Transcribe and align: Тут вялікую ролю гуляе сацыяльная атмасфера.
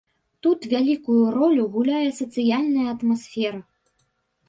Тут 0.45 0.63
вялікую 0.71 1.19
ролю 1.37 1.69
гуляе 1.77 2.09
сацыяльная 2.23 2.91
атмасфера. 2.97 3.65